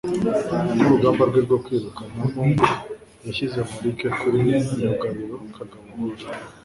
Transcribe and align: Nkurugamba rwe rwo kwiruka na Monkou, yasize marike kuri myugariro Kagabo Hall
Nkurugamba 0.73 1.23
rwe 1.29 1.39
rwo 1.45 1.57
kwiruka 1.65 2.01
na 2.17 2.23
Monkou, 2.31 2.79
yasize 3.25 3.57
marike 3.69 4.07
kuri 4.19 4.37
myugariro 4.45 5.35
Kagabo 5.55 5.87
Hall 5.95 6.19